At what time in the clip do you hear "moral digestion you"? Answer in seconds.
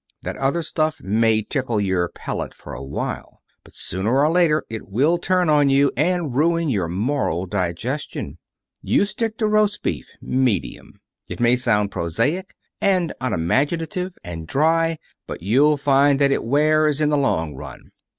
6.87-9.05